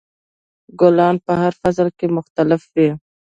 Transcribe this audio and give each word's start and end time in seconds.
ګلان 0.79 1.15
په 1.25 1.33
هر 1.41 1.53
فصل 1.61 1.87
کې 1.97 2.07
مختلف 2.17 2.61
وي. 2.75 2.89